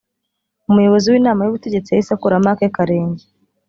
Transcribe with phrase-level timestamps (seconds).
[0.69, 3.23] Umuyobozi w’inama y’ubutegetsi yahise akuramo ake karenge